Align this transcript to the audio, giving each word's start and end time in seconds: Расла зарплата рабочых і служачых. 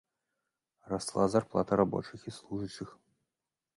Расла 0.93 1.27
зарплата 1.33 1.79
рабочых 1.81 2.19
і 2.33 2.37
служачых. 2.39 2.89